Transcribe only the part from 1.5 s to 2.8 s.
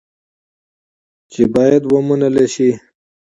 باید ومنل شي.